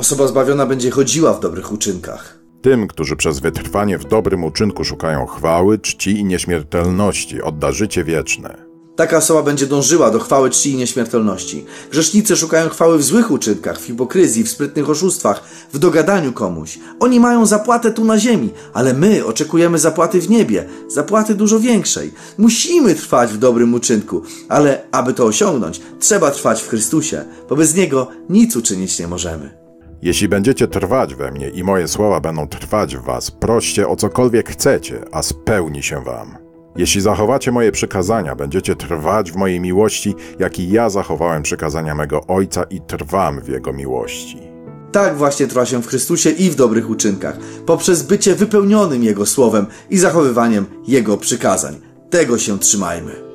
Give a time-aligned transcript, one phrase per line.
[0.00, 2.38] Osoba zbawiona będzie chodziła w dobrych uczynkach.
[2.62, 8.70] Tym, którzy przez wytrwanie w dobrym uczynku szukają chwały, czci i nieśmiertelności, odda życie wieczne.
[8.96, 11.64] Taka osoba będzie dążyła do chwały czci i nieśmiertelności.
[11.90, 16.78] Grzesznicy szukają chwały w złych uczynkach, w hipokryzji, w sprytnych oszustwach, w dogadaniu komuś.
[17.00, 22.12] Oni mają zapłatę tu na ziemi, ale my oczekujemy zapłaty w niebie, zapłaty dużo większej.
[22.38, 27.74] Musimy trwać w dobrym uczynku, ale aby to osiągnąć, trzeba trwać w Chrystusie, bo bez
[27.74, 29.59] Niego nic uczynić nie możemy.
[30.02, 34.50] Jeśli będziecie trwać we mnie i moje słowa będą trwać w was, proście o cokolwiek
[34.50, 36.38] chcecie, a spełni się wam.
[36.76, 42.26] Jeśli zachowacie moje przykazania, będziecie trwać w mojej miłości, jak i ja zachowałem przykazania mego
[42.26, 44.38] Ojca i trwam w Jego miłości.
[44.92, 49.66] Tak właśnie trwa się w Chrystusie i w dobrych uczynkach, poprzez bycie wypełnionym Jego słowem
[49.90, 51.80] i zachowywaniem Jego przykazań.
[52.10, 53.29] Tego się trzymajmy.